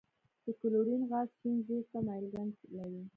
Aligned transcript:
د 0.43 0.45
کلورین 0.61 1.01
غاز 1.09 1.29
شین 1.39 1.55
زیړ 1.67 1.81
ته 1.91 1.97
مایل 2.05 2.25
رنګ 2.35 2.53
لري. 2.77 3.01